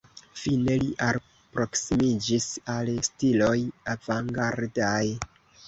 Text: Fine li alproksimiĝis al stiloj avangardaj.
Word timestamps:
Fine 0.43 0.77
li 0.83 0.87
alproksimiĝis 1.07 2.49
al 2.77 2.91
stiloj 3.11 3.55
avangardaj. 3.97 5.01